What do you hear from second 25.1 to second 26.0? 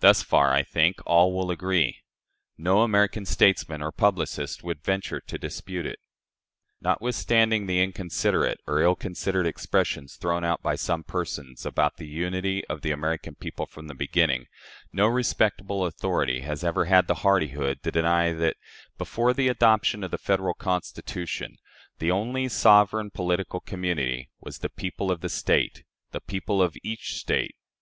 of the State